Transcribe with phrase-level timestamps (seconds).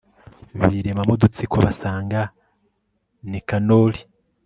[0.69, 2.21] biremamo udutsiko basanga
[3.29, 4.01] nikanori